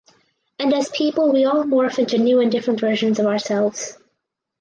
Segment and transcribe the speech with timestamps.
[0.57, 3.99] And as people we all morph into new and different versions of ourselves.